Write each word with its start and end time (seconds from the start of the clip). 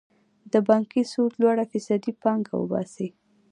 د 0.51 0.53
بانکي 0.67 1.01
سود 1.11 1.31
لوړه 1.41 1.65
فیصدي 1.71 2.11
پانګه 2.21 2.53
وباسي. 2.57 3.07